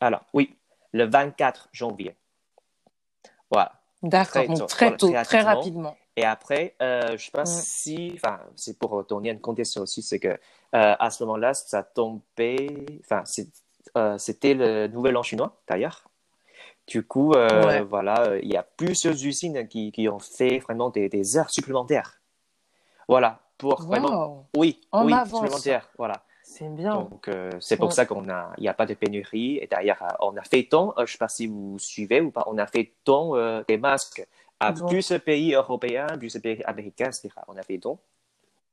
[0.00, 0.56] Alors, oui,
[0.92, 2.14] le 24 janvier.
[3.50, 3.72] Voilà.
[4.02, 5.96] D'accord, donc très tôt, très, rapidement.
[6.16, 7.46] Et après, euh, je ne sais pas mm.
[7.46, 10.36] si, enfin, c'est pour donner un contexte aussi, c'est que euh,
[10.72, 13.42] à ce moment-là, ça tombait, enfin, euh,
[14.18, 16.04] c'était le Nouvel An chinois d'ailleurs.
[16.86, 21.08] Du coup, euh, voilà, il y a plusieurs usines qui, qui ont fait vraiment des,
[21.08, 22.20] des, heures supplémentaires.
[23.08, 24.46] Voilà, pour vraiment.
[24.56, 25.88] Oui, en oui, supplémentaires.
[25.98, 26.22] Voilà.
[26.44, 26.94] C'est bien.
[26.94, 29.58] Donc, euh, c'est pour ça qu'on a, n'y a pas de pénurie.
[29.58, 32.44] Et d'ailleurs, on a fait tant, je ne sais pas si vous suivez ou pas,
[32.46, 33.32] on a fait tant
[33.66, 34.24] des masques
[34.60, 37.30] à plusieurs pays européens, plusieurs pays américains, etc.
[37.48, 37.98] On a fait tant.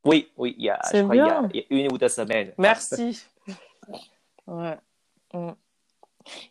[0.05, 1.97] Oui, oui, il y a, je crois, il y, a, il y a une ou
[1.97, 2.53] deux semaines.
[2.57, 3.25] Merci.
[4.47, 4.77] ouais.
[5.33, 5.51] Mm.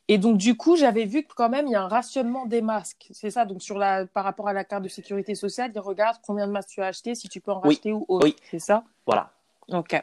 [0.08, 2.60] Et donc, du coup, j'avais vu que quand même, il y a un rationnement des
[2.60, 3.08] masques.
[3.10, 6.20] C'est ça, donc sur la, par rapport à la carte de sécurité sociale, ils regardent
[6.26, 8.26] combien de masques tu as acheté, si tu peux en racheter ou autre.
[8.26, 8.36] Oui.
[8.50, 8.84] C'est ça?
[9.06, 9.30] Voilà.
[9.68, 9.98] OK.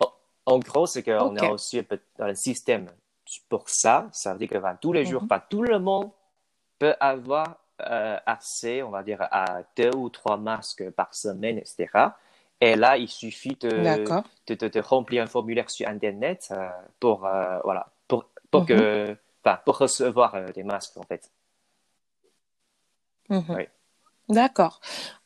[0.46, 1.82] En, gros, c'est qu'on a aussi
[2.20, 2.88] un, système
[3.48, 4.08] pour ça.
[4.12, 5.44] Ça veut dire que tous les jours, pas mhm.
[5.50, 6.10] tout le monde
[6.80, 11.88] peut avoir euh, assez, on va dire, à deux ou trois masques par semaine, etc.
[12.62, 13.70] Et là, il suffit de,
[14.48, 16.68] de, de, remplir un formulaire sur Internet euh,
[17.00, 17.88] pour, euh, voilà,
[18.52, 19.58] que, mhm.
[19.66, 21.32] pour recevoir euh, des masques, en fait.
[23.30, 23.44] Mhm.
[23.50, 23.68] Oui.
[24.30, 24.80] D'accord.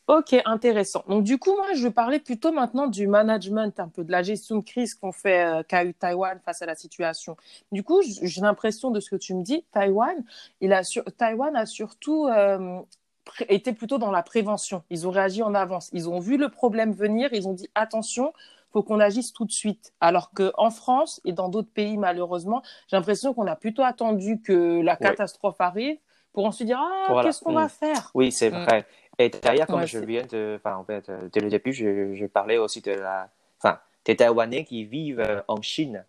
[0.08, 1.06] Ok, intéressant.
[1.08, 4.22] Donc du coup, moi, je vais parler plutôt maintenant du management, un peu de la
[4.22, 7.38] gestion de crise qu'on fait, qu'a eu Taïwan face à la situation.
[7.72, 10.22] Du coup, j'ai l'impression de ce que tu me dis, Taïwan,
[10.60, 11.06] il a sur...
[11.06, 12.28] Taïwan a surtout
[13.50, 14.84] étaient plutôt dans la prévention.
[14.90, 15.90] Ils ont réagi en avance.
[15.94, 17.30] Ils ont vu le problème venir.
[17.34, 18.34] Ils ont dit attention,
[18.74, 19.94] faut qu'on agisse tout de suite.
[20.02, 24.82] Alors qu'en France et dans d'autres pays, malheureusement, j'ai l'impression qu'on a plutôt attendu que
[24.82, 25.98] la catastrophe arrive
[26.34, 27.70] pour ensuite dire ah qu'est-ce qu'on va mm.
[27.70, 28.12] faire?
[28.14, 28.64] Oui, c'est mm.
[28.64, 28.86] vrai.
[29.20, 32.58] Et d'ailleurs, comme je viens de, enfin en fait, dès le début, je, je parlais
[32.58, 33.30] aussi de la,
[33.64, 36.04] enfin, des Taïwanais qui vivent euh, en Chine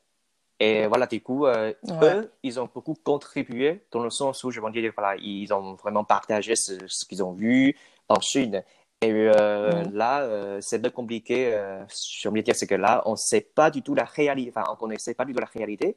[0.60, 1.72] et voilà, du coup, euh,
[2.02, 5.74] eux, ils ont beaucoup contribué dans le sens où, je veux dire, voilà, ils ont
[5.74, 7.76] vraiment partagé ce, qu'ils ont vu
[8.08, 8.62] en Chine.
[9.04, 11.50] Et euh, là, euh, c'est peu compliqué.
[11.88, 14.52] je veux dire, c'est que là, on ne sait pas du tout la réalité.
[14.54, 15.96] Enfin, on ne connaissait pas du tout la réalité.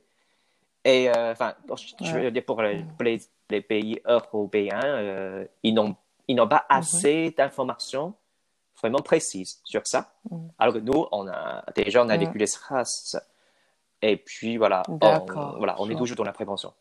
[0.84, 1.54] Et enfin,
[2.02, 2.86] je veux dire, pour les,
[3.50, 5.96] les, pays européens, ils n'ont
[6.28, 6.78] ils n'ont pas mm-hmm.
[6.78, 8.14] assez d'informations
[8.82, 10.14] vraiment précises sur ça.
[10.30, 10.48] Mm.
[10.60, 13.18] Alors que nous, on a déjà on a vécu les SRAS
[14.02, 14.98] et puis voilà, on,
[15.58, 16.74] voilà, on est toujours dans la prévention.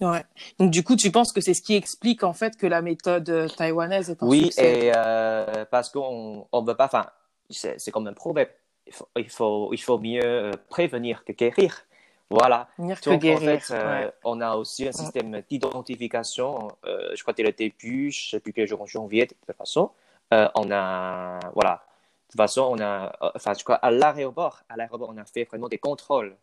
[0.00, 0.24] Ouais.
[0.58, 3.28] Donc du coup, tu penses que c'est ce qui explique en fait que la méthode
[3.28, 4.62] euh, taïwanaise est un oui, succès?
[4.62, 7.06] Oui, et euh, parce qu'on on veut pas, enfin,
[7.50, 8.48] c'est comme un problème.
[8.86, 11.82] Il faut, il faut, il faut mieux euh, prévenir que guérir.
[12.30, 12.68] Voilà.
[12.78, 16.68] Donc, guérir, en fait, on a aussi un système d'identification.
[16.84, 19.56] je crois que le début, je ne sais plus quel jour en janvier, de toute
[19.56, 19.90] façon.
[20.30, 21.82] on a, voilà,
[22.30, 25.44] toute façon, on a, euh, enfin, je crois, à l'aéroport, à l'aéroport, on a fait
[25.44, 26.36] vraiment des contrôles,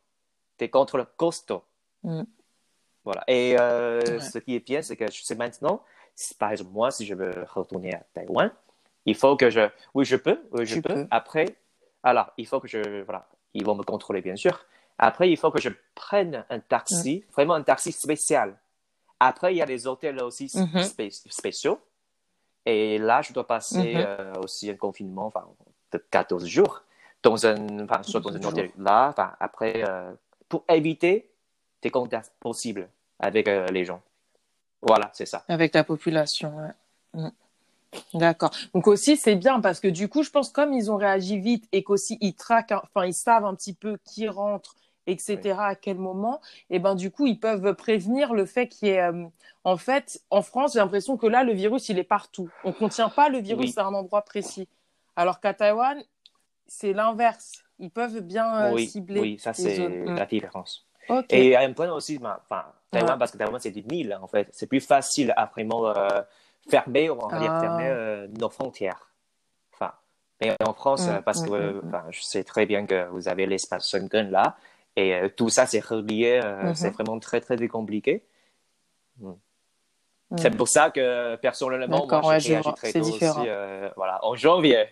[0.60, 1.63] des contrôles costauds.
[2.04, 2.24] Mm.
[3.08, 3.24] Voilà.
[3.30, 5.82] Et euh, ce qui est bien, c'est que je sais maintenant,
[6.38, 8.52] par exemple, moi, si je veux retourner à Taïwan,
[9.06, 9.62] il faut que je,
[9.93, 11.08] oui, je peux, oui, je peux.
[11.10, 11.56] Après,
[12.04, 14.60] alors, il faut que je, voilà, ils vont me contrôler, bien sûr.
[14.98, 18.58] Après, il faut que je prenne un taxi, vraiment un taxi spécial.
[19.22, 21.30] Après, il y a des hôtels aussi mm-hmm.
[21.30, 21.80] spéciaux.
[22.65, 24.06] Et là, je dois passer mm-hmm.
[24.06, 25.46] euh, aussi un confinement, enfin,
[25.93, 26.84] de 14 jours
[27.24, 30.12] dans un, enfin, soit dans un hôtel là, enfin, après, euh,
[30.50, 31.30] pour éviter
[31.82, 34.01] des contacts possibles avec euh, les gens.
[34.82, 35.43] Voilà, c'est ça.
[35.47, 37.21] Avec la population, ouais.
[37.21, 37.30] Mm.
[38.13, 38.51] D'accord.
[38.73, 41.67] Donc aussi, c'est bien parce que du coup, je pense comme ils ont réagi vite
[41.71, 44.75] et qu'aussi ils traquent, enfin, ils savent un petit peu qui rentre,
[45.08, 48.91] etc., à quel moment, et ben du coup, ils peuvent prévenir le fait qu'il y
[48.91, 49.01] ait...
[49.01, 49.25] Euh,
[49.63, 52.49] en fait, en France, j'ai l'impression que là, le virus, il est partout.
[52.63, 54.67] On ne contient pas le virus à un endroit précis.
[55.17, 56.01] Alors qu'à Taïwan,
[56.67, 57.63] c'est l'inverse.
[57.80, 59.19] Ils peuvent bien euh, cibler.
[59.19, 60.87] Oui, ça c'est la différence.
[61.30, 64.50] Et à un point aussi, enfin, Taïwan, parce que Taïwan c'est une île en fait,
[64.52, 66.22] c'est plus facile à vraiment euh,
[66.70, 67.60] fermer, on va ah.
[67.62, 69.10] fermer euh, nos frontières.
[69.74, 69.93] Enfin,
[70.41, 73.46] mais en France, mm, parce mm, que mm, je sais très bien que vous avez
[73.46, 74.58] l'espace Schengen là,
[74.96, 76.76] et tout ça c'est relié, mm-hmm.
[76.76, 78.24] c'est vraiment très très compliqué.
[80.38, 83.26] C'est pour ça que personnellement, moi, je réagis très tôt aussi,
[83.96, 84.88] voilà, en janvier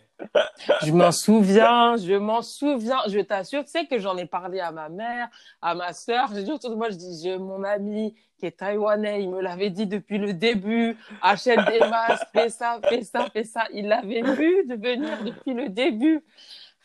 [0.83, 2.99] je m'en souviens, je m'en souviens.
[3.07, 5.29] Je t'assure, tu sais que j'en ai parlé à ma mère,
[5.61, 6.29] à ma sœur.
[6.33, 9.69] Je dis autour de moi, je dis, mon ami qui est taïwanais, il me l'avait
[9.69, 13.65] dit depuis le début, achète des masques, fais ça, fais ça, fais ça.
[13.73, 16.23] Il l'avait vu de venir depuis le début.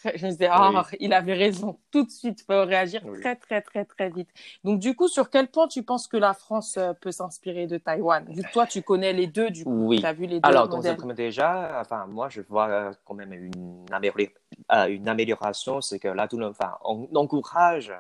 [0.15, 1.79] Je me disais, ah, il avait raison.
[1.91, 4.29] Tout de suite, il faut réagir très, très, très, très vite.
[4.65, 7.77] Donc, du coup, sur quel point tu penses que la France euh, peut s'inspirer de
[7.77, 8.27] Taïwan?
[8.53, 10.01] Toi, tu connais les deux, du coup, oui.
[10.01, 10.49] tu as vu les deux.
[10.49, 10.69] Alors,
[11.15, 15.81] déjà, enfin, moi, je vois euh, quand même une, euh, une amélioration.
[15.81, 17.93] C'est que là, tout le, enfin, on encourage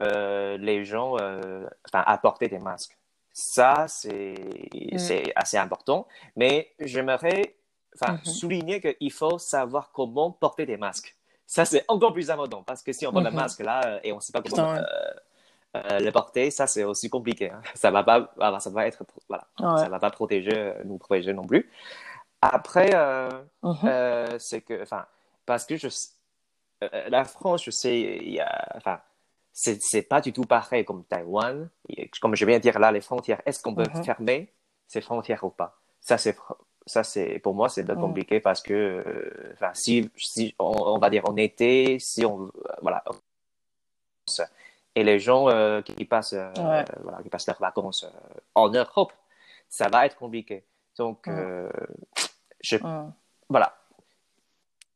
[0.00, 1.16] les gens
[1.92, 2.96] à porter des masques.
[3.32, 4.34] Ça, c'est
[4.72, 5.30] mm.
[5.34, 6.06] assez important.
[6.36, 7.56] Mais j'aimerais
[7.94, 8.28] enfin, mm-hmm.
[8.28, 11.16] souligner qu'il faut savoir comment porter des masques.
[11.46, 13.36] Ça, c'est encore plus important parce que si on porte un mhm.
[13.36, 14.74] masque là euh, et on ne sait pas comment
[15.76, 17.50] euh, le porter, ça c'est aussi compliqué.
[17.50, 17.60] Hein.
[17.74, 21.68] Ça va pas, ça va être, voilà, ça va pas protéger, nous protéger non plus.
[22.40, 22.90] Après,
[23.62, 24.38] mm-hmm.
[24.38, 25.04] c'est que, enfin,
[25.46, 25.88] parce que je,
[27.08, 29.00] la France, je sais, il y a, enfin,
[29.52, 31.68] c'est pas du tout pareil comme Taïwan.
[32.20, 34.04] Comme je viens de dire là, les frontières, est-ce qu'on peut mm-hmm.
[34.04, 34.52] fermer
[34.86, 35.76] ces frontières ou pas?
[36.00, 36.36] Ça, c'est
[36.86, 37.94] ça c'est pour moi c'est mm.
[37.94, 42.50] compliqué parce que euh, enfin si, si on, va dire en été si on
[42.82, 43.02] voilà
[44.94, 46.50] et les gens euh, qui passent euh,
[47.02, 48.06] voilà qui passent leurs vacances
[48.54, 49.12] en Europe
[49.68, 50.64] ça va être compliqué
[50.98, 51.68] donc mm.
[52.60, 53.12] je mm.
[53.48, 53.74] voilà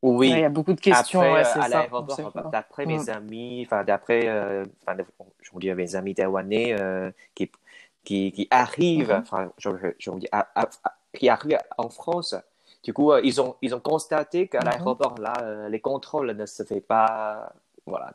[0.02, 4.28] oui il y a beaucoup de questions après, à l'aéroport d'après mes amis enfin d'après
[4.82, 4.96] enfin
[5.40, 6.76] je vous dis mes amis taïwanais
[7.34, 7.50] qui
[8.04, 9.20] qui, qui arrivent mm-hmm.
[9.20, 10.48] enfin je, je, dis à,
[11.14, 12.34] qui arrivent en France.
[12.82, 16.46] Du coup, euh, ils, ont, ils ont constaté qu'à l'aéroport, là, euh, les contrôles ne
[16.46, 17.52] se font pas.
[17.86, 18.12] Voilà.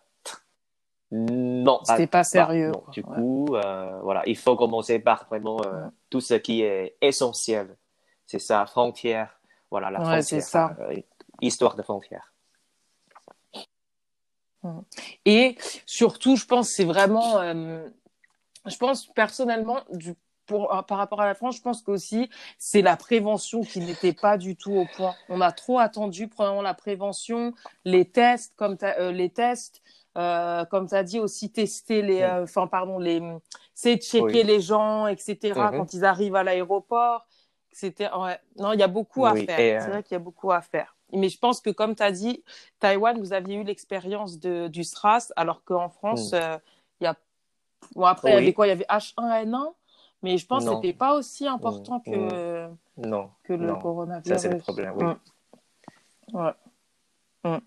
[1.12, 1.80] Non.
[1.84, 2.72] C'était pas, sérieux.
[2.92, 5.62] Du coup, euh, voilà, il faut commencer par vraiment
[6.10, 7.76] tout ce qui est essentiel.
[8.26, 9.40] C'est ça, frontière.
[9.70, 10.42] Voilà, la frontière.
[10.42, 10.76] ça.
[11.42, 12.34] histoire de frontière.
[15.26, 17.44] Et surtout, je pense, c'est vraiment.
[18.66, 22.82] je pense personnellement, du pour, euh, par rapport à la France, je pense qu'aussi, c'est
[22.82, 25.16] la prévention qui n'était pas du tout au point.
[25.30, 27.54] On a trop attendu, premièrement, la prévention,
[27.86, 29.82] les tests, comme euh, les tests,
[30.18, 33.22] euh, comme tu as dit aussi, tester les, euh, enfin, pardon, les,
[33.74, 35.78] c'est checker les gens, etc., mm-hmm.
[35.78, 37.26] quand ils arrivent à l'aéroport.
[37.82, 38.40] Ouais.
[38.60, 39.82] Non, il y a beaucoup à faire.
[39.82, 40.96] C'est vrai qu'il y a beaucoup à faire.
[41.12, 42.44] Mais je pense que, comme tu as dit,
[42.80, 46.60] Taïwan, vous aviez eu l'expérience du SRAS, alors qu'en France, mm.
[47.02, 47.16] il y a.
[47.96, 48.68] Bon, après, il y avait quoi?
[48.68, 49.74] Il y avait H1N1
[50.24, 53.30] mais je pense que c'était pas aussi important que, non.
[53.44, 54.30] que le coronavirus.
[54.30, 55.06] Ça, c'est le problème, oui.
[56.32, 56.38] Mm.
[56.38, 56.54] Ouais.
[57.44, 57.58] Mm.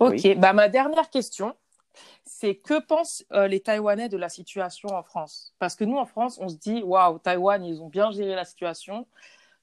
[0.00, 1.54] Ok, bah, ma dernière question,
[2.24, 5.54] c'est que pensent euh, les Taïwanais de la situation en France?
[5.60, 8.44] Parce que nous, en France, on se dit, waouh, Taïwan, ils ont bien géré la
[8.44, 9.06] situation,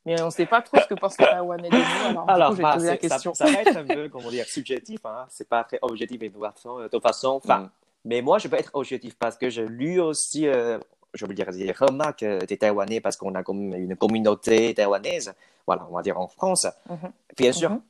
[0.06, 2.24] mais on ne sait pas trop ce que pensent les Taïwanais de nous.
[2.30, 3.34] Alors, bah, la question.
[3.34, 5.26] Ça, va être un peu, comment dire, subjectif, hein.
[5.28, 7.70] c'est pas très objectif et de toute façon, enfin, mm.
[8.06, 10.80] mais moi, je peux être objectif parce que j'ai lu aussi euh,
[11.14, 15.34] je veux dire, des remarques des Taïwanais parce qu'on a comme une communauté taïwanaise,
[15.66, 16.68] voilà, on va dire en France.
[16.90, 17.12] Mhm.
[17.38, 17.82] Bien sûr, mhm.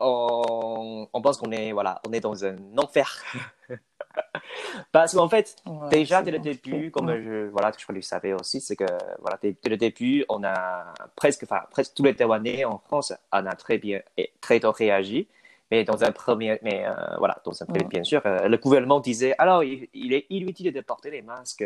[0.00, 3.22] on, on, pense qu'on est, voilà, on est dans un enfer.
[4.92, 5.56] parce qu'en fait,
[5.90, 8.86] déjà dès le début, comme je, voilà, je le savais aussi, c'est que
[9.20, 13.46] voilà, dès, le début, on a presque, enfin, presque tous les Taïwanais en France, on
[13.46, 14.00] a très bien,
[14.40, 15.28] très tôt réagi.
[15.70, 18.98] Mais dans un premier, mais euh, voilà, dans un premier, bien sûr, euh, le gouvernement
[18.98, 21.64] disait alors il, il, est inutile de porter les masques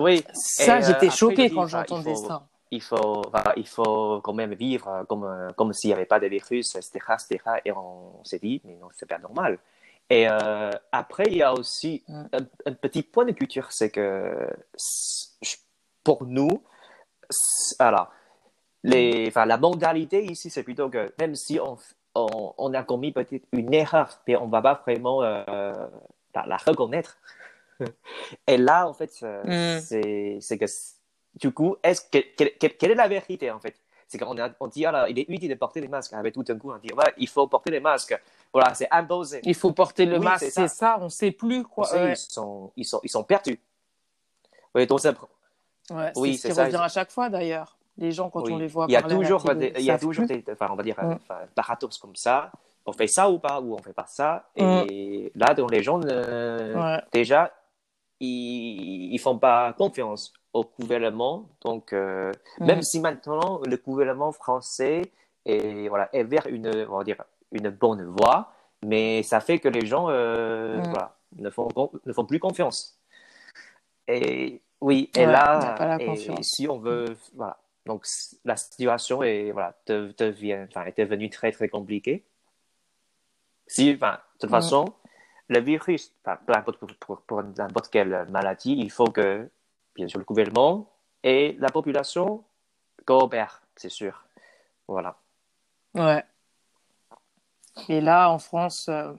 [0.00, 0.24] oui.
[0.32, 2.46] Ça, euh, j'étais choquée quand j'entendais ça.
[2.72, 3.22] Il faut,
[3.56, 6.98] il faut quand même vivre comme, euh, comme s'il n'y avait pas de virus, etc.,
[7.14, 7.38] etc.
[7.64, 9.58] Et on s'est dit, mais non, c'est pas normal.
[10.08, 12.24] Et euh, après, il y a aussi mm.
[12.66, 14.48] un, petit point de culture, c'est que
[16.04, 16.62] pour nous,
[17.78, 18.12] alors,
[18.84, 21.76] les, enfin, la modalité ici, c'est plutôt que même si on,
[22.14, 27.18] on, a commis peut-être une erreur, mais on ne va pas vraiment la reconnaître
[28.46, 29.80] et là, en fait, mm.
[30.40, 30.66] c'est que,
[31.36, 33.74] du coup, est-ce que, quelle, est la vérité, en fait?
[34.08, 36.12] C'est qu'on on dit, alors, il est utile de porter des masques.
[36.12, 38.20] Avec tout un coup, on dit, ouais, il faut porter des masques.
[38.52, 39.40] Voilà, c'est imposé.
[39.44, 40.96] Il faut porter le masque, c'est ça.
[41.00, 41.88] on ne sait plus quoi.
[41.94, 43.60] ils, sont, ils, sont, ils sont perdus.
[44.74, 45.14] Oui, donc ça.
[45.90, 47.76] Ouais, oui, c'est ce qui revient à chaque fois, d'ailleurs.
[47.98, 50.42] Les gens, quand on les voit il y a toujours, il y a toujours des,
[50.50, 51.18] enfin, on va dire, mm.
[51.54, 52.50] paradoxes comme ça
[52.86, 54.48] on fait ça ou pas, ou on fait pas ça.
[54.56, 55.38] Et mm.
[55.38, 56.00] là, donc, les gens,
[57.12, 57.52] déjà,
[58.20, 61.48] ils, ne font pas confiance au gouvernement.
[61.64, 62.66] Donc, euh, mm.
[62.66, 65.02] même si maintenant le gouvernement français
[65.44, 68.52] est, voilà, est vers une, on va dire, une bonne voie,
[68.84, 70.90] mais ça fait que les gens euh, mm.
[70.90, 71.68] voilà, ne, font,
[72.04, 72.98] ne font plus confiance.
[74.06, 75.98] Et oui, et là,
[76.42, 78.04] si on veut, voilà, donc
[78.44, 82.24] la situation est, voilà, devient, est devenue très, très compliquée.
[83.66, 83.98] Si, de
[84.38, 84.52] toute mm.
[84.52, 84.84] façon,
[85.50, 86.14] le virus,
[87.26, 89.50] pour, n'importe quelle maladie, il faut que,
[89.96, 90.88] bien sûr, le gouvernement
[91.24, 92.44] et la population
[93.04, 94.24] coopèrent, c'est sûr.
[94.86, 95.16] Voilà.
[95.94, 96.24] Ouais.
[97.88, 99.12] Et là, en France, euh,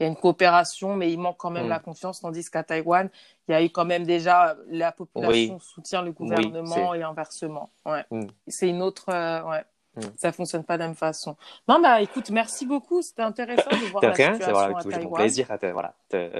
[0.00, 1.70] il y a une coopération, mais il manque quand même mm.
[1.70, 3.10] la confiance, tandis qu'à Taïwan,
[3.46, 7.70] il y a eu quand même déjà la population soutient le gouvernement et inversement.
[7.84, 8.04] Ouais.
[8.10, 8.28] Mm.
[8.46, 9.10] C'est une autre.
[9.10, 9.64] Euh, ouais.
[9.98, 10.10] Hmm.
[10.16, 11.36] Ça fonctionne pas de la même façon.
[11.66, 13.02] Non, bah écoute, merci beaucoup.
[13.02, 15.12] C'était intéressant de voir de la rien, situation voilà, à Taïwan.
[15.14, 16.30] plaisir à te, voilà, de,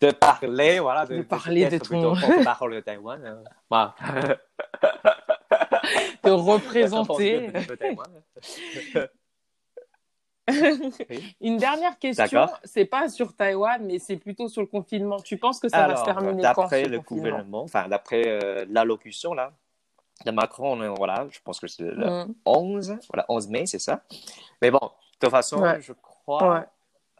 [0.00, 3.42] de parler, voilà, de, de parler de, ton parole de Taïwan.
[3.70, 3.94] Hein.
[6.24, 7.50] De représenter.
[11.40, 15.18] Une dernière question, c'est pas sur Taïwan, mais c'est plutôt sur le confinement.
[15.20, 19.34] Tu penses que ça va se terminer quand D'après le gouvernement, enfin d'après euh, l'allocution
[19.34, 19.52] là,
[20.24, 22.98] de Macron, voilà, je pense que c'est le 11, mm.
[23.12, 24.02] voilà, 11 mai, c'est ça.
[24.62, 26.66] Mais bon, de toute façon, je crois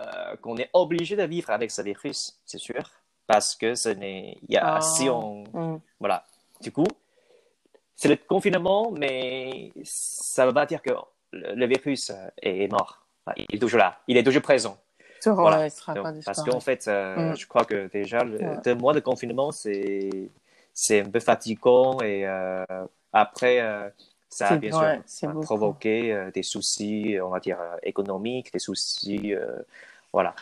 [0.00, 2.90] euh, qu'on est obligé de vivre avec ce virus, c'est sûr,
[3.26, 5.14] parce que ce n'est, il y a, si ah.
[5.14, 5.80] on, mm.
[6.00, 6.24] voilà,
[6.60, 6.86] du coup,
[7.94, 10.90] c'est le confinement, mais ça ne veut pas dire que
[11.32, 13.06] le, virus est mort.
[13.36, 14.78] Il est toujours là, il est toujours présent.
[15.24, 15.68] Voilà.
[16.24, 17.36] parce qu'en fait, euh, mm.
[17.36, 18.22] je crois que déjà,
[18.64, 20.30] deux mois de confinement, c'est
[20.78, 22.64] c'est un peu fatigant et euh,
[23.12, 23.58] après,
[24.28, 29.34] ça a bien sûr provoqué des soucis, on va dire, économiques, des soucis,
[30.12, 30.34] voilà.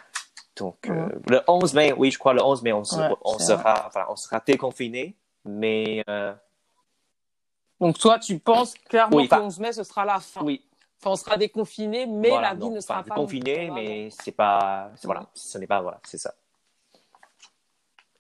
[0.57, 2.83] Donc, le 11 mai, oui, je crois le 11 mai, on,
[3.25, 6.05] on sera, enfin, on sera déconfiné, mais
[7.81, 10.43] donc toi, tu penses clairement que le 11 mai, ce sera la fin.
[10.43, 10.65] Oui.
[11.01, 15.27] Enfin, on sera déconfiné, mais la vie ne sera pas déconfiné, mais c'est pas, voilà,
[15.35, 16.35] ce n'est pas voilà, c'est ça.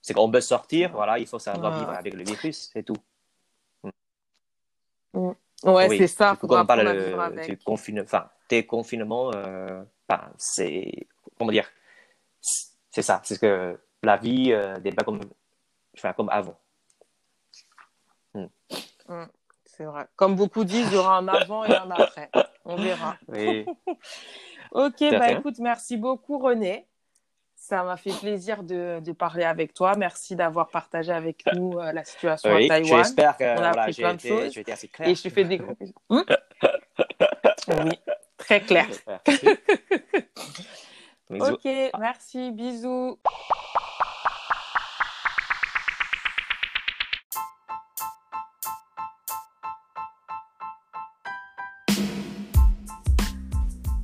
[0.04, 2.98] C'est qu'on peut sortir, voilà, il faut savoir vivre avec le virus, c'est tout.
[5.14, 5.30] Mm.
[5.62, 6.36] Ouais, c'est ça.
[6.36, 11.06] Faut qu'on parle du confinement, enfin, déconfinement, euh, enfin, c'est,
[11.38, 11.66] comment dire,
[12.90, 15.20] c'est ça, c'est que la vie euh, n'est pas comme,
[15.96, 16.60] enfin, comme avant.
[18.34, 18.44] Mm.
[19.08, 19.24] Mm.
[19.64, 20.06] C'est vrai.
[20.16, 22.30] Comme beaucoup disent, il y aura un avant et un après.
[22.66, 23.16] On verra.
[23.28, 23.64] Oui.
[24.70, 26.86] ok, bah écoute, merci beaucoup René.
[27.66, 29.94] Ça m'a fait plaisir de, de, parler avec toi.
[29.96, 33.02] Merci d'avoir partagé avec nous euh, la situation à Taïwan.
[33.02, 35.08] J'espère que voilà, j'ai été, été, assez clair.
[35.08, 35.94] Et je te fais des gros bisous.
[36.10, 36.20] Hmm?
[37.86, 37.98] oui,
[38.36, 38.86] très clair.
[41.30, 41.66] ok,
[41.98, 43.18] merci, bisous.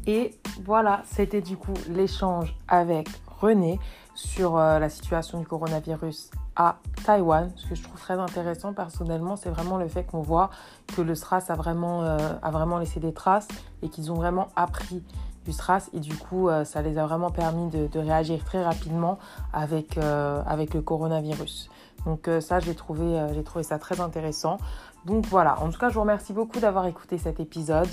[0.07, 0.31] Et
[0.63, 3.07] voilà, c'était du coup l'échange avec
[3.41, 3.79] René
[4.15, 7.51] sur euh, la situation du coronavirus à Taïwan.
[7.57, 10.51] Ce que je trouve très intéressant personnellement, c'est vraiment le fait qu'on voit
[10.95, 13.49] que le SRAS a vraiment, euh, laissé des traces
[13.83, 15.03] et qu'ils ont vraiment appris
[15.45, 19.19] du SRAS et du coup euh, ça les a vraiment permis de, réagir très rapidement
[19.55, 21.71] avec, le coronavirus.
[22.05, 24.59] Donc ça j'ai trouvé ça très intéressant.
[25.07, 27.89] Donc voilà, en tout cas je vous remercie beaucoup d'avoir écouté cet épisode.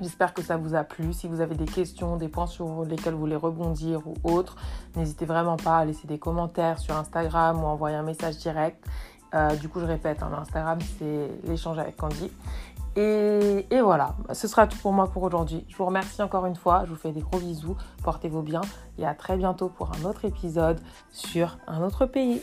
[0.00, 1.12] J'espère que ça vous a plu.
[1.12, 4.56] Si vous avez des questions, des points sur lesquels vous voulez rebondir ou autre,
[4.96, 8.84] n'hésitez vraiment pas à laisser des commentaires sur Instagram ou envoyer un message direct.
[9.34, 12.30] Euh, du coup, je répète, hein, Instagram, c'est l'échange avec Candy.
[12.94, 15.64] Et, voilà, ce sera tout pour moi pour aujourd'hui.
[15.68, 18.60] Je vous remercie encore une fois, je vous fais des gros bisous, portez-vous bien
[18.98, 20.78] et à très bientôt pour un autre épisode
[21.10, 22.42] sur un autre pays.